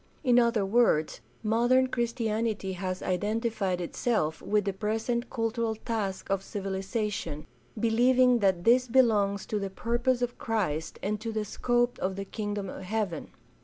In 0.23 0.39
other 0.39 0.65
words, 0.65 1.21
modern 1.43 1.85
Christianity 1.85 2.73
has 2.73 3.03
identified 3.03 3.79
itself 3.79 4.41
with 4.41 4.65
the 4.65 4.73
present 4.73 5.29
cultural 5.29 5.75
task 5.75 6.27
of 6.31 6.41
civilization, 6.41 7.45
believing 7.79 8.39
that 8.39 8.63
this 8.63 8.87
belongs 8.87 9.45
to 9.45 9.59
the 9.59 9.69
purpose 9.69 10.23
of 10.23 10.39
Christ 10.39 10.97
and 11.03 11.21
to 11.21 11.31
the 11.31 11.45
scope 11.45 11.99
of 11.99 12.15
the 12.15 12.25
Kingdom 12.25 12.67
of 12.67 12.81
Heaven. 12.81 13.29